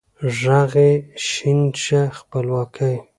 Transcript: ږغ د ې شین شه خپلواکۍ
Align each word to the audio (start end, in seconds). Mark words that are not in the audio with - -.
ږغ 0.37 0.51
د 0.73 0.75
ې 0.87 0.91
شین 1.27 1.59
شه 1.83 2.01
خپلواکۍ 2.17 2.95